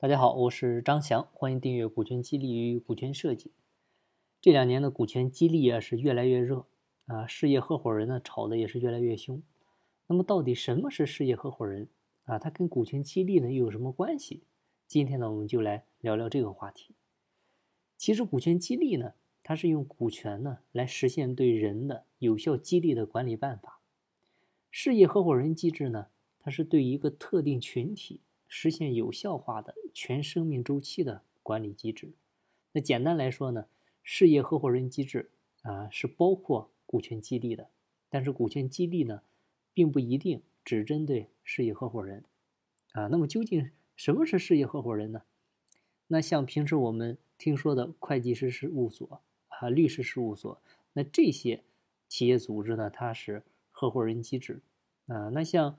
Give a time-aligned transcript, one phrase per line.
[0.00, 3.50] 大家好，我是张翔，欢迎订阅股权激励与股权设计。
[4.40, 6.66] 这两年的股权激励啊是越来越热
[7.06, 9.42] 啊，事业合伙人呢炒的也是越来越凶。
[10.06, 11.88] 那么到底什么是事业合伙人
[12.26, 12.38] 啊？
[12.38, 14.44] 它跟股权激励呢又有什么关系？
[14.86, 16.94] 今天呢我们就来聊聊这个话题。
[17.96, 23.80] 其实股权激励呢，它是用股权呢来实现对人的有效激励的管理办法。
[24.70, 26.06] 事业合伙人机制呢，
[26.38, 28.20] 它是对一个特定群体。
[28.48, 32.12] 实现有效化的全生命周期的管理机制。
[32.72, 33.66] 那简单来说呢，
[34.02, 35.30] 事业合伙人机制
[35.62, 37.68] 啊是包括股权激励的，
[38.08, 39.22] 但是股权激励呢，
[39.74, 42.24] 并不一定只针对事业合伙人
[42.92, 43.08] 啊。
[43.08, 45.22] 那么究竟什么是事业合伙人呢？
[46.06, 50.60] 那像平时我们听说的会计师事务所啊、律师事务所，
[50.94, 51.62] 那这些
[52.08, 54.62] 企业组织呢，它是合伙人机制
[55.06, 55.28] 啊。
[55.28, 55.78] 那像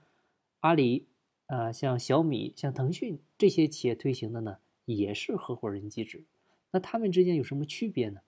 [0.59, 1.07] 阿里。
[1.49, 6.23] 啊，像小米、像腾讯这些企业推行的呢，也是合伙人机制。
[6.69, 8.21] 那他们之间有什么区别呢？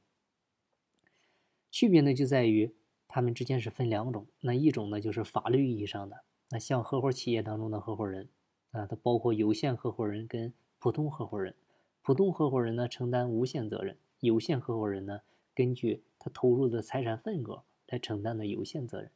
[1.69, 2.73] 区别呢就在于
[3.07, 4.25] 他们之间是分两种。
[4.39, 8.27] 那一种呢就是法律意义上的，那像合伙企业当中的合伙人
[8.71, 11.53] 啊，它包括有限合伙人跟普通合伙人。
[12.01, 15.21] 普通合伙人呢承担无限责任，有限合伙人呢
[15.53, 19.11] 根据他投入的财产份额来承担的有限责任。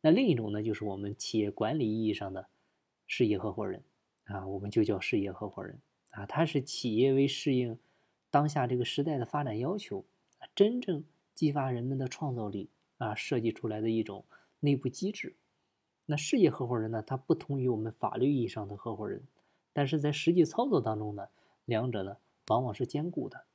[0.00, 2.48] 那另一种呢就是我们企业管理意义上的。
[3.08, 3.82] 事业合伙人
[4.26, 6.26] 啊，我们就叫事业合伙人啊。
[6.26, 7.76] 他是企业为适应
[8.30, 10.04] 当下这个时代的发展要求，
[10.54, 11.02] 真正
[11.34, 14.24] 激发人们的创造力啊，设计出来的一种
[14.60, 15.34] 内部机制。
[16.04, 19.22] 那事业合伙人呢，它不同于我们法律意义上的合伙人，
[19.72, 21.28] 但是在实际操作当中呢，
[21.64, 23.46] 两者呢往往是兼顾的。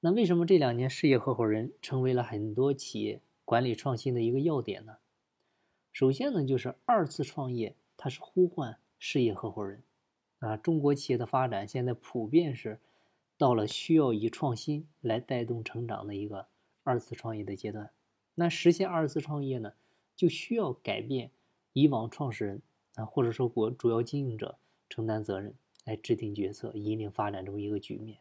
[0.00, 4.96] 那为什么这两年事业合伙人成为了很多企业管理创新的一个要点呢？
[5.92, 7.76] 首先呢，就是二次创业。
[8.04, 9.80] 它是呼唤事业合伙人，
[10.40, 12.80] 啊，中国企业的发展现在普遍是
[13.38, 16.48] 到了需要以创新来带动成长的一个
[16.82, 17.92] 二次创业的阶段。
[18.34, 19.74] 那实现二次创业呢，
[20.16, 21.30] 就需要改变
[21.74, 22.62] 以往创始人
[22.96, 28.18] 啊，或者说国主要经营者承担责任，来制定决策，引领发展这么一个局面。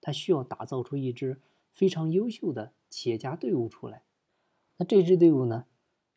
[0.00, 1.40] 他需要打造出一支
[1.72, 4.04] 非常优秀的企业家队伍出来。
[4.76, 5.64] 那这支队伍呢，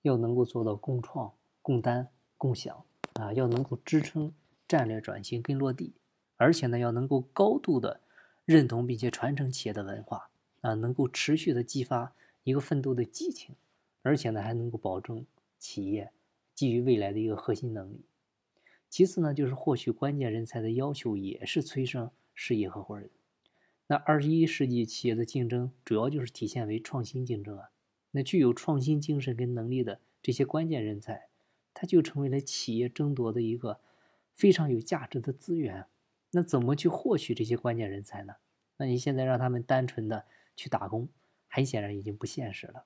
[0.03, 1.33] 要能够做到共创、
[1.63, 2.85] 共担、共享。
[3.19, 4.31] 啊，要能够支撑
[4.67, 5.93] 战略转型跟落地，
[6.35, 7.99] 而且呢，要能够高度的
[8.45, 10.29] 认同并且传承企业的文化
[10.61, 12.13] 啊，能够持续的激发
[12.43, 13.55] 一个奋斗的激情，
[14.03, 15.25] 而且呢，还能够保证
[15.57, 16.11] 企业
[16.53, 18.05] 基于未来的一个核心能力。
[18.89, 23.09] 其次呢，就是获取关键人才的要求也是催生事业合伙人。
[23.87, 27.69] 那二十一世纪企业的竞争主要就是体现为创新竞争啊，
[28.11, 31.26] 那具有创新精神跟能力的这些关键人才。
[31.79, 33.79] 它就成为了企业争夺的一个
[34.33, 35.85] 非常有价值的资源。
[36.31, 38.37] 那怎么去获取这些关键人才呢？
[38.77, 41.07] 那你现在让他们单纯的去打工，
[41.47, 42.85] 很显然已经不现实了。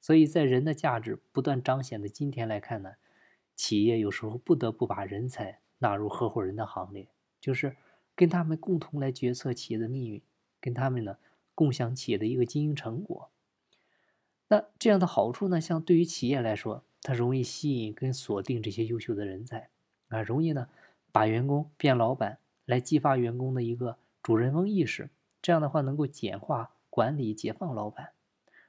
[0.00, 2.94] 所以在人的价值不断彰显的今天来看呢，
[3.54, 7.06] 企业有时候不得不把人才纳入合伙人的行列，
[7.40, 7.76] 就是
[8.16, 10.20] 跟他们共同来决策企业的命运，
[10.60, 11.18] 跟他们呢
[11.54, 13.30] 共享企业的一个经营成果。
[14.48, 16.84] 那这样的好处呢，像对于企业来说。
[17.02, 19.70] 它容易吸引跟锁定这些优秀的人才，
[20.08, 20.68] 啊，容易呢
[21.12, 25.10] 把员工变老板，来激发员工的一个主人翁意识。
[25.42, 28.10] 这样的话能够简化管理，解放老板，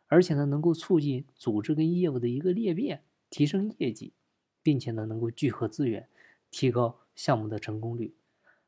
[0.07, 4.13] 而且呢能够促进组织跟业务的一个裂变，提升业绩，
[4.63, 6.07] 并且呢能够聚合资源，
[6.49, 8.15] 提高项目的成功率。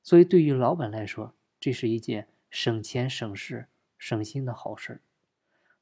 [0.04, 5.02] 所以对于老板来说，这是一件省钱省事省心的好事儿。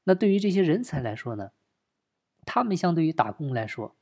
[0.03, 1.51] 那对于这些人才来说呢？
[2.45, 3.95] 他们相对于打工来说，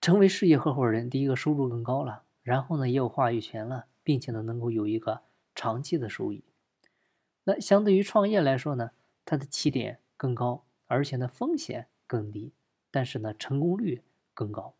[0.00, 5.22] 成为事业合伙人，第一个收入更高了，然后呢也有话语权了，并且呢能够有一个
[5.54, 6.44] 长期的收益。
[7.44, 8.92] 那相对于创业来说呢，
[9.24, 12.52] 它的起点更高，而且呢风险更低，
[12.90, 14.02] 但是呢成功率
[14.34, 14.74] 更高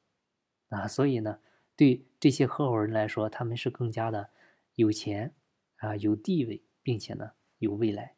[0.69, 0.89] 啊。
[0.89, 1.39] 所以呢，
[1.77, 4.31] 对这些合伙人来说，他们是更加的
[4.75, 5.35] 有钱
[5.77, 8.15] 啊，有地位，并且呢有未来。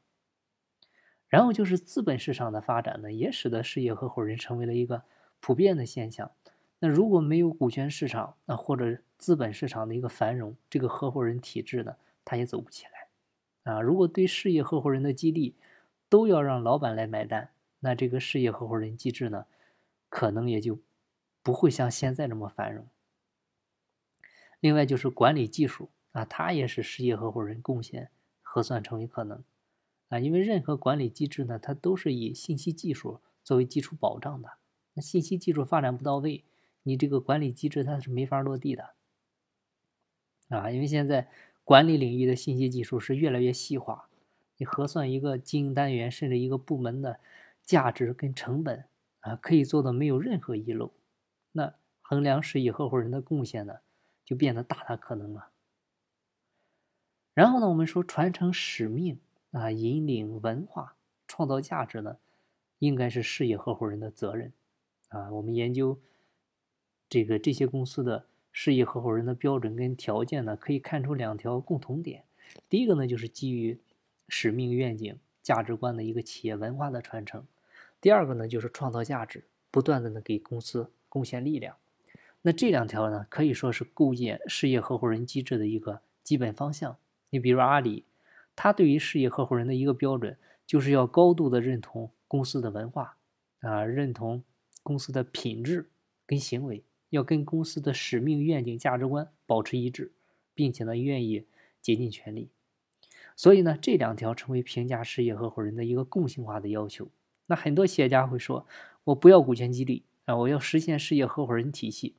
[1.32, 5.02] 然后就是资本市场的发展呢，也使得事业合伙人成为了一个
[5.40, 6.30] 普遍的现象。
[6.78, 13.72] 那如果没有股权市场，那或者资本市场的一个繁荣，这个合伙人体制呢，它也走不起来。
[13.72, 15.56] 啊，如果对事业合伙人的激励
[16.10, 17.48] 都要让老板来买单，
[17.80, 19.46] 那这个事业合伙人机制呢，
[20.10, 20.78] 可能也就
[21.42, 22.86] 不会像现在这么繁荣。
[24.60, 28.10] 另外就是管理技术啊，它也是事业合伙人贡献
[28.42, 29.42] 核算成为可能。
[30.12, 34.50] 啊，因为任何管理机制呢，它都是以信息技术作为基础保障的。
[34.92, 36.44] 那信息技术发展不到位，
[36.82, 38.90] 你这个管理机制它是没法落地的。
[40.50, 41.30] 啊，因为现在
[41.64, 44.10] 管理领域的信息技术是越来越细化，
[44.58, 47.18] 你核算一个经营单元甚至一个部门的
[47.62, 48.84] 价值跟成本
[49.20, 50.92] 啊，可以做到没有任何遗漏。
[51.52, 51.72] 那
[52.02, 53.76] 衡量事业合伙人的贡献呢，
[54.26, 55.48] 就变得大大可能了。
[57.32, 59.18] 然后呢，我们说传承使命
[59.52, 60.96] 啊，引领文化，
[61.28, 62.18] 创造价值呢，
[62.78, 64.52] 应该是事业合伙人的责任
[65.08, 65.30] 啊。
[65.30, 65.98] 我们研究
[67.08, 72.24] 这个这些公司的事业合伙人的标准跟条件呢，可以看出两条共同点。
[72.68, 73.78] 第一个呢，就是基于
[74.28, 77.42] 使命、愿景、价值观的一个企业文化的传承；
[78.00, 81.76] 第二个呢，就是创造价值，不断的呢给公司贡献力量。
[82.42, 86.96] 那这两条呢，可以说是构建事业合伙人机制的一个基本方向。
[87.30, 88.04] 你比如阿里，
[88.54, 93.16] 他对于事业合伙人的一个标准，就是要高度的认同公司的文化，
[93.60, 94.44] 啊，认同
[94.82, 95.90] 公司的品质
[96.26, 100.12] 跟行为，要跟公司的使命、愿景、价值观保持一致，
[100.54, 101.46] 并且呢，愿意
[101.80, 102.50] 竭尽全力。
[103.34, 107.08] 所以呢，这两条成为评价事业合伙人的一个共性化的要求。
[107.46, 108.66] 那很多企业家会说，
[109.04, 112.14] 我不要股权激励啊，我要实现事业合伙人体系。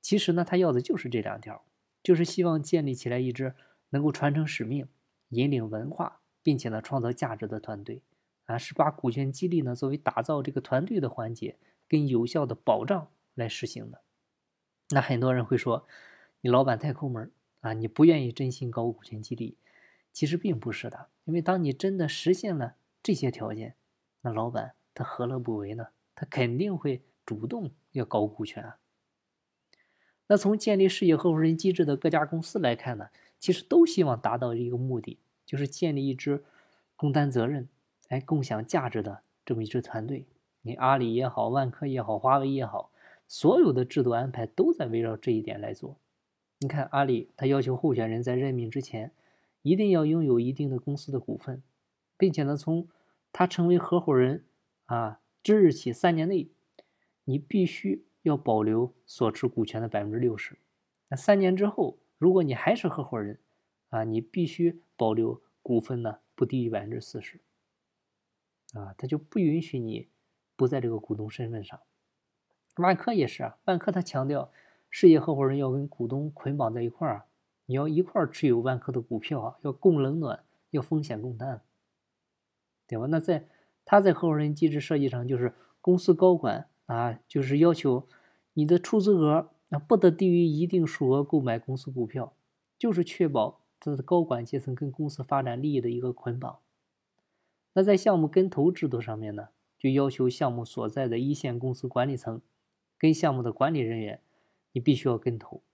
[0.00, 1.64] 其实呢，他要的就是这两条，
[2.02, 3.54] 就是希望建立起来一支。
[3.94, 4.88] 能够传承使命、
[5.32, 8.02] 引领文化，并且呢创造价值的团队，
[8.44, 11.56] 啊，是把股权激励呢作为打造这个团队的环节
[11.88, 14.02] 跟有效的保障来实行的。
[14.90, 15.86] 那很多人会说，
[16.42, 17.30] 你老板太抠门
[17.60, 19.56] 啊，你不愿意真心搞股权激励。
[20.12, 23.76] 其实并不是的，因为当你真的实现了这些条件，
[24.20, 25.88] 那老板他何乐不为呢？
[26.14, 28.78] 他肯定会主动要搞股权啊。
[30.26, 33.08] 那从建立事业合伙人机制的各家公司来看呢？
[33.38, 35.18] 其实都希望达到一个目的，
[35.52, 36.42] 就是建立一支
[36.96, 37.68] 共担责任、
[38.08, 40.24] 哎共享价值的这么一支团队。
[40.62, 42.90] 你阿里也好，万科也好，华为也好，
[43.28, 45.98] 所有的制度安排都在围绕这一点来做。
[46.60, 49.12] 你看阿里，他要求候选人在任命之前
[49.60, 51.62] 一定要拥有一定的公司的股份，
[52.16, 52.88] 并且呢，从
[53.30, 54.46] 他成为合伙人
[54.86, 56.48] 啊之日起三年内，
[57.26, 60.56] 你必须要保留所持股权的百分之六十。
[61.08, 61.98] 那三年之后。
[62.18, 63.40] 如果你还是合伙人，
[63.88, 67.40] 啊，你必须保留股份呢，不低于百分之四十，
[68.74, 70.08] 啊，他就不允许你
[70.56, 71.80] 不在这个股东身份上。
[72.76, 74.50] 万科也是啊，万科他强调
[74.90, 77.26] 事业合伙人要跟股东捆绑在一块儿啊，
[77.66, 81.62] 你要一块儿持有万科的股票啊，要共冷暖，要风险共担，
[82.86, 83.06] 对吧？
[83.06, 83.48] 那在
[83.84, 88.08] 他在合伙人机制设计上，就是公司高管啊，就是要求
[88.54, 89.50] 你的出资额。
[89.74, 92.36] 那不得低于一定数额购买公司股票，
[92.78, 96.60] 就是确保这是高管阶层跟公司发展利益的一个捆绑。
[97.72, 102.40] 那在项目跟投制度上面呢，就要求项目所在的一线公司管理层
[102.96, 104.20] 跟项目的管理人员，
[104.70, 105.64] 你必须要跟投，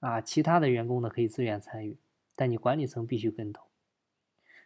[0.00, 1.98] 啊，其他的员工呢可以自愿参与，
[2.34, 3.66] 但你管理层必须跟投。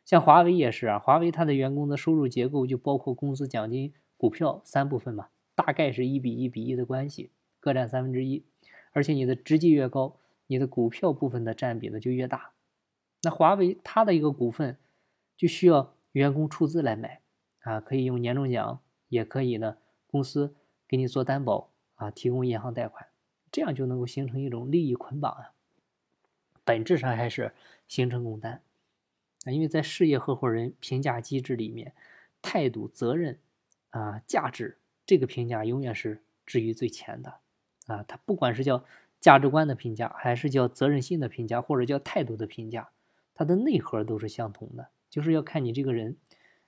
[0.05, 8.44] 像华为也是啊，华为它的员工的收入结构就包括工资、奖金、股票三部分嘛，大概是一比一比一的关系，各占三分之一。
[8.93, 12.53] 而且你的职级越高，你的股票部分的占比呢就越大。
[13.23, 14.79] 那华为它的一个股份
[15.37, 17.21] 就需要员工出资来买
[17.61, 20.55] 啊，可以用年终奖，也可以呢公司
[20.87, 23.09] 给你做担保啊，提供银行贷款，
[23.51, 25.53] 这样就能够形成一种利益捆绑啊。
[26.65, 27.55] 本质上还是
[27.89, 28.63] 形成共担
[29.44, 31.94] 啊，因为在事业合伙人评价机制里面，
[32.43, 33.39] 态度、责任
[33.91, 37.41] 啊、价值这个评价永远是置于最前的。
[37.87, 38.85] 啊，它不管是叫
[39.20, 42.91] 价值观的评价，还是叫责任心的评价，或者叫态度的评价，
[43.36, 46.16] 它的内核都是相同的，就是要看你这个人，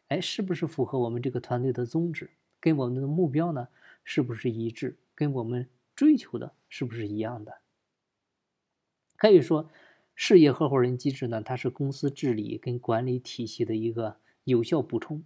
[0.07, 3.67] 哎，是不是符合我们这个团队的宗旨，跟我们的目标呢
[4.05, 7.59] 是不是一致，跟我们追求的是不是一样的？
[9.17, 9.69] 可以说，
[10.15, 15.25] 事业合伙人机制呢，它是公司治理跟管理体系的一个有效补充。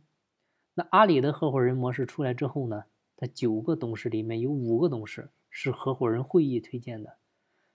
[0.74, 2.84] 那阿里的合伙人模式出来之后呢，
[3.16, 5.28] 它九个董事里面有五个董事。
[5.54, 7.18] 是合伙人会议推荐的，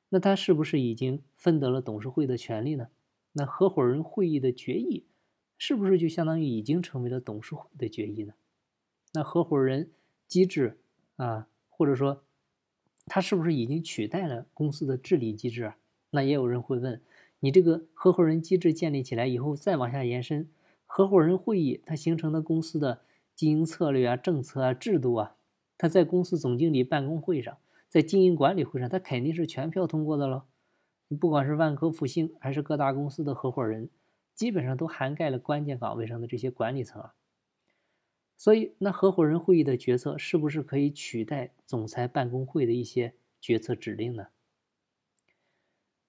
[0.10, 2.88] 那他是不是已经分得了董事会的权利呢？
[3.38, 5.06] 那合伙人会议的决议，
[5.60, 8.34] 是不是就相当于已经成为了董事会的决议呢？
[9.14, 9.92] 那合伙人
[10.28, 10.80] 机制
[11.18, 12.24] 啊，或者说，
[13.06, 15.78] 他是不是已经取代了公司的治理机制啊？
[16.10, 17.00] 那也有人会问，
[17.40, 20.50] 你这个合伙人机制建立起来以后，再往下延伸，
[20.88, 23.02] 合伙人会议它形成的公司的
[23.36, 25.36] 经营策略啊、政策啊、制度啊，
[25.78, 27.56] 它在公司总经理办公会上。
[27.88, 30.47] 在经营管理会上，它肯定是全票通过的了。
[31.16, 33.90] 不管是万科、复兴，还是各大公司的合伙人，
[34.36, 37.14] 基本上都涵盖了关键岗位上的这些管理层啊。
[38.36, 44.28] 所以，那合伙人会议的决策是不是可以取代总裁办公会的一些决策指令呢？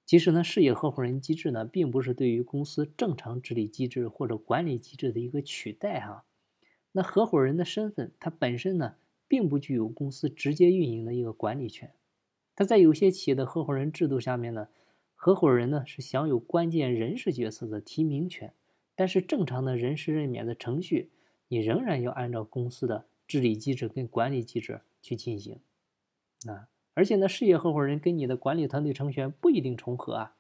[0.05, 6.25] 其实呢，事业合伙人机制呢，并不是对于公司正常治理机制或者管理机制的一个取代哈。
[6.93, 8.97] 那合伙人的身份，它本身呢，
[9.29, 11.93] 并不具有公司直接运营的一个管理权。
[12.57, 14.69] 它在有些企业的合伙人制度下面呢，
[15.21, 18.55] 合伙人呢是享有关键人事角色的提名权，
[18.95, 21.11] 但是正常的人事任免的程序，
[21.49, 25.59] 你仍然要按照公司的治理机制跟管理机制去进行。
[26.47, 30.37] 啊，而且呢，事业合伙人跟你的管理团队成员不一定重合啊。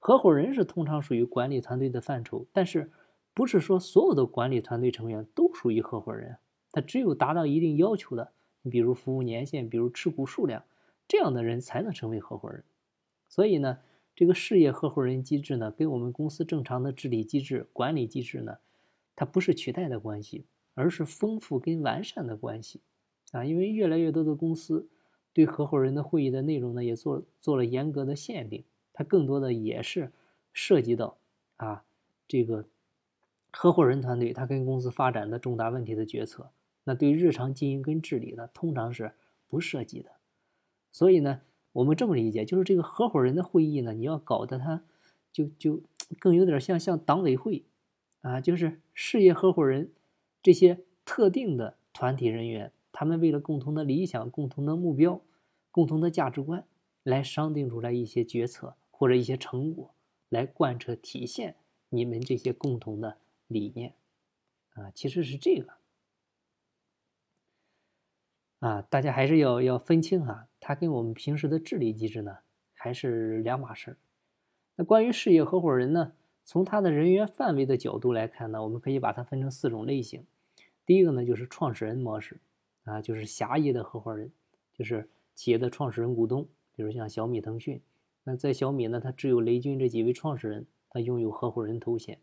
[0.00, 2.90] 合伙人是通常属于管理团队的范畴，但是
[3.32, 6.38] 不是说所有的管理团队成员都属于合伙人？
[6.72, 8.32] 他只有达到一定要求的，
[8.68, 10.64] 比如服务年限，比如持股数量。
[11.06, 12.64] 这样的人才能成为合伙人，
[13.28, 13.78] 所以呢，
[14.18, 18.58] 这个事业合伙人机制呢，跟我们公司正常的治理机制、管理机制呢，
[19.14, 20.44] 它不是取代的关系，
[20.74, 22.80] 而是丰富跟完善的关系
[23.30, 23.44] 啊。
[23.44, 24.88] 因为越来越多的公司
[25.32, 30.10] 对合伙人的会议的内容呢，也做做了严格的限定，它更多的也是
[30.52, 31.16] 涉及到
[31.58, 31.84] 啊
[32.26, 32.64] 这个
[33.52, 36.50] 合伙人团队他跟公司发展的重大问题的决策，
[36.82, 39.12] 那对日常经营跟治理呢，通常是
[39.46, 40.10] 不涉及的。
[40.90, 41.40] 所以呢，
[41.72, 44.82] 我们这么理解，就是这个合伙人的会议呢，你要搞得他，
[45.32, 45.82] 就就
[46.18, 47.64] 更有点像像党委会，
[48.22, 49.92] 啊，就是事业合伙人
[50.42, 55.20] 这些特定的团体人员，他们为了共同的理想、共同的目标、
[55.70, 56.64] 共同的价值观，
[57.02, 59.94] 来商定出来一些决策或者一些成果，
[60.28, 61.56] 来贯彻体现
[61.90, 63.94] 你们这些共同的理念，
[64.74, 65.74] 啊，其实是这个。
[68.60, 72.38] 啊，大家还是要要分清哈，它跟我们平时的治理机制呢
[72.74, 73.96] 还是两码事。
[74.76, 76.12] 那关于事业合伙人呢，
[76.44, 80.24] 从他的人员范围的角度来看呢，我们可以把它分成四种类型。
[80.86, 82.40] 第一个呢就是创始人模式，
[82.84, 84.30] 啊，就是狭义的合伙人，
[84.72, 87.80] 就是企业的创始人股东，比如像小米、腾讯。
[88.24, 92.18] 那在小米呢，它只有雷军这几位创始人，他拥有合伙人头衔，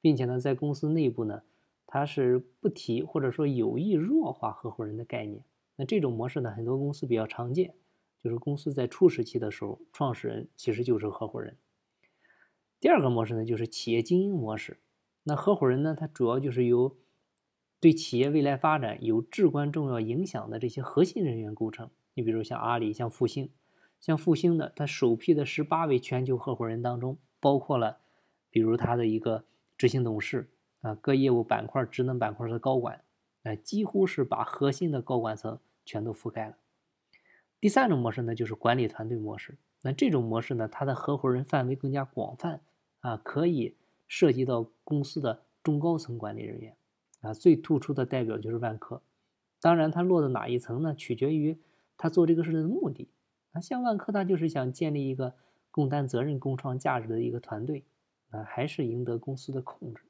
[0.00, 1.42] 并且呢，在公司内部呢，
[1.86, 5.42] 他是不提或者说有意弱化合伙人的概念。
[5.76, 7.74] 那这种模式呢，很多公司比较常见，
[8.22, 11.56] 就是公司在初始期的时候，创始人其实就是合伙人。
[12.78, 14.78] 第二个模式呢，就是企业经营模式。
[15.24, 16.96] 那合伙人呢，他主要就是由
[17.80, 21.90] 对企业未来发展有至关重要影响的这些核心人员构成。
[22.14, 23.50] 你比如像阿里、像复兴、
[23.98, 28.00] 像复兴的，他首批的十八位全球合伙人当中，包括了
[28.50, 29.44] 比如他的一个
[29.78, 30.50] 执行董事
[30.80, 33.02] 啊，各业务板块、职能板块的高管。
[33.42, 36.56] 哎，几乎是把核心的高管层全都覆盖了。
[37.60, 39.56] 第三种模式呢，就是管理团队模式。
[39.82, 42.60] 那这种模式呢，它的合伙人范围更加广泛
[43.00, 46.76] 啊，可以涉及到公司的中高层管理人员
[47.20, 47.32] 啊。
[47.32, 49.02] 最突出的代表就是万科。
[49.60, 51.58] 当然，它落到哪一层呢，取决于
[51.96, 53.08] 他做这个事的目的。
[53.52, 55.34] 啊，像万科，它就是想建立一个
[55.70, 57.84] 共担责任、共创价值的一个团队
[58.30, 60.02] 啊，还是赢得公司的控制。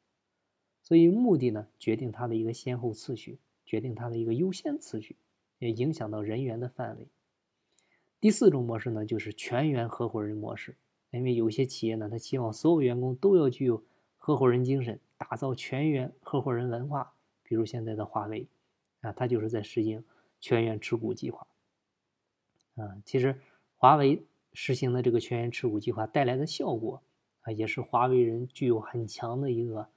[0.83, 5.17] 所以目的呢，决定它的一个先后次序，决定它的一个优先次序，
[5.59, 7.07] 也影响到人员的范围。
[8.21, 10.77] 第四种模式呢，就是全员合伙人模式。
[11.11, 13.85] 因为有些企业呢，他希望所有员工都要具有
[14.17, 17.15] 合伙人精神，打造全员合伙人文化。
[17.43, 18.49] 比如现在的华为，
[19.03, 20.03] 啊，它就是在实行
[20.41, 21.47] 全员持股计划。
[22.77, 23.39] 啊，其实
[23.77, 27.03] 华为实行的这个全员持股计划带来的效果，
[27.43, 29.89] 啊，也是华为人具有很强的一个。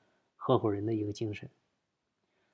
[0.46, 1.50] 合伙人的一个精神。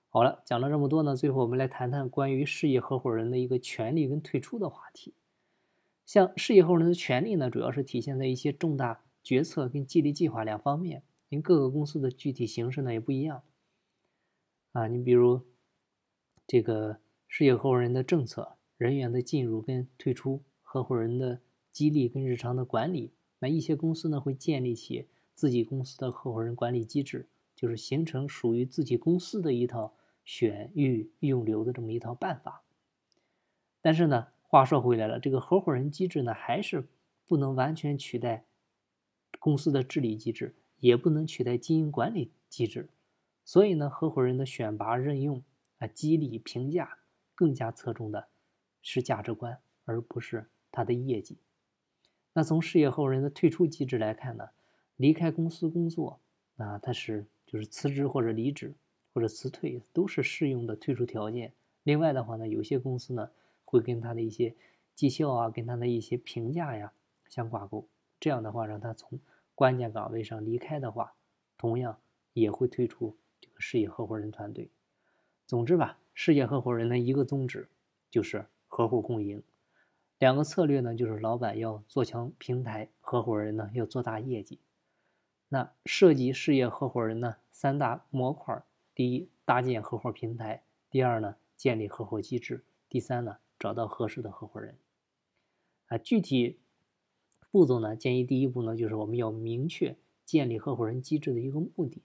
[0.08, 5.14] 好了，讲了这么多呢，最后我们来谈谈关于事业合伙人的一个权利跟退出的话题。
[6.06, 11.04] 像事业合伙人的权利呢，主要是体现在一些重大决策跟激励计划两方面。
[11.28, 13.44] 因各个公司的具体形式呢也不一样。
[14.72, 15.42] 啊，你比如
[16.48, 21.42] 这个事业合伙人的政策、人员的进入跟退出、合伙人的
[21.74, 27.28] 激励跟日常的管理，那一些公司呢会建立起自己公司的合伙人管理机制。
[27.62, 29.94] 就是形成属于自己公司的一套
[30.26, 32.64] 选育用留的这么一套办法。
[33.82, 36.88] 但是呢，话说回来了，这个合伙人机制呢，还是
[37.28, 38.46] 不能完全取代
[39.38, 42.90] 公司的治理机制，也不能取代经营管理机制。
[43.46, 45.44] 所以呢，合伙人的选拔、任用
[45.78, 46.98] 啊、激励、评价，
[47.36, 48.28] 更加侧重的
[48.82, 51.38] 是价值观，而不是他的业绩。
[52.34, 54.50] 那从事业合伙人的退出机制来看呢，
[54.96, 56.20] 离开公司工作
[56.58, 57.28] 啊，他是。
[57.52, 58.74] 就是辞职或者离职
[59.14, 61.52] 或者辞退都是适用的退出条件。
[61.84, 63.30] 另外的话呢，有些公司呢
[63.66, 64.56] 会跟他的一些
[64.96, 66.94] 绩效啊，跟他的一些评价呀
[67.28, 67.86] 相挂钩。
[68.22, 69.20] 这样的话，让他从
[69.54, 71.14] 关键岗位上离开的话，
[71.58, 72.00] 同样
[72.32, 74.70] 也会退出这个事业合伙人团队。
[75.46, 77.68] 总之吧，事业合伙人的一个宗旨
[78.10, 79.44] 就是合伙共赢。
[80.20, 84.60] 两个策略呢，就是老板要做强平台，合伙人呢要做大业绩。
[85.54, 88.64] 那设计事业合伙人呢，三大模块：
[88.96, 94.78] 第一，搭建合伙平台；第二呢，建立合伙机制；第三呢，找到合适的合伙人。
[95.88, 96.58] 啊，具体
[97.52, 102.00] 步骤呢，建议第一步呢，就是我们要明确建立合伙人机制的一个目的；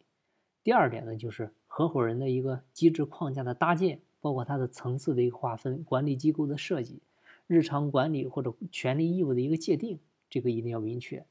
[0.65, 7.01] 第二点呢，就是合伙人的一个机制框架的搭建，包括它的层次的一个划分、管理机构的设计。
[7.47, 11.25] 日常管理或者权利义务的一个界定，这个一定要明确。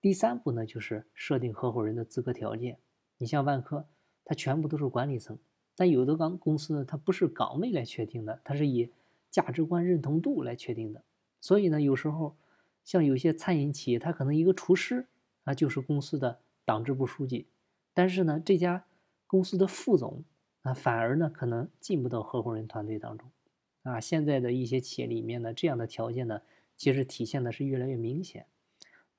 [0.00, 2.78] 第三步呢，就是设定合伙人的资格条件。
[3.18, 3.86] 你像万科，
[4.24, 5.38] 它全部都是管理层，
[5.76, 8.90] 但有的岗公司呢，它不是岗位来确定的，它是以
[9.30, 11.04] 价值观认同度来确定的。
[11.40, 12.36] 所以呢，有时候
[12.82, 15.06] 像有些餐饮企业，它可能一个厨师
[15.44, 17.46] 啊，就是公司的党支部书记，
[17.92, 18.86] 但是呢，这家
[19.26, 20.24] 公司的副总
[20.62, 23.30] 啊，反而呢，可能进不到合伙人团队当中。
[23.82, 26.40] 啊，现在的一些企业里面呢，这样的条件呢，
[26.76, 28.46] 其实体现的是越来越明显。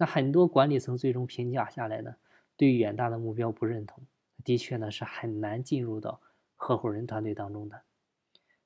[0.01, 2.15] 那很多管理层最终评价下来呢，
[2.57, 4.03] 对远大的目标不认同，
[4.43, 6.19] 的确呢是很难进入到
[6.55, 7.83] 合伙人团队当中的。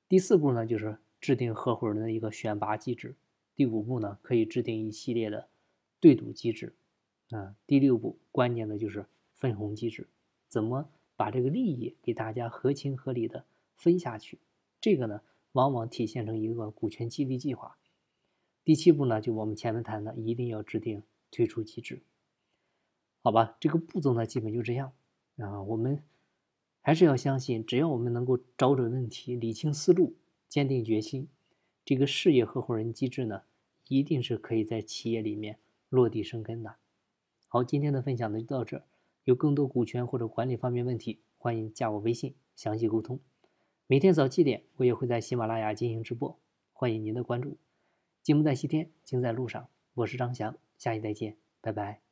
[0.08, 3.16] 第四步呢，就是制定合伙人的一个选拔机制。
[3.54, 5.46] 第五步呢，可以制定一系列的
[6.00, 6.74] 对赌机制。
[7.28, 10.08] 啊，第六步关键的就是分红机制，
[10.48, 14.38] 怎么把这个利益给大家合情合理的分下去？
[14.80, 15.20] 这个呢？
[15.52, 17.76] 往往体现成一个股权激励计划。
[18.64, 22.02] 第七步呢，就我们前面谈的，一定要制定退出机制。
[23.22, 24.92] 好吧，这个步骤呢，基本就这样
[25.38, 25.62] 啊。
[25.62, 26.02] 我们
[26.80, 30.14] 还是要相信，只要我们能够找准问题、理清思路、
[30.48, 31.28] 坚定决心，
[31.84, 33.42] 这个事业合伙人机制呢，
[33.88, 36.76] 一定是可以在企业里面落地生根的。
[37.48, 38.84] 好，今天的分享呢就到这儿。
[39.24, 43.18] 有更多股权或者管理方面问题，欢迎加我微信详细沟通。
[43.88, 46.38] 每天早七点，我也会在喜马拉雅进行直播，
[46.72, 47.56] 欢迎您的关注。
[48.22, 49.68] 节目在西天，精在路上。
[49.94, 52.05] 我是张翔，下期再见，拜拜。